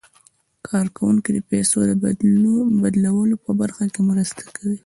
[0.67, 1.91] کارکوونکي د پيسو د
[2.83, 4.77] بدلولو په برخه کې مرسته کوي.